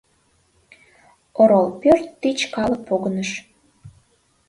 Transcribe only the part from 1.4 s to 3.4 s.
Орол пӧрт тич калык погыныш.